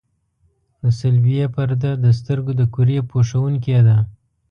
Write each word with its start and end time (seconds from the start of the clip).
د 0.81 0.83
صلبیې 0.99 1.45
پرده 1.55 1.91
د 2.03 2.05
سترګو 2.19 2.51
د 2.59 2.61
کرې 2.73 2.97
پوښوونکې 3.11 3.79
ده. 3.87 3.97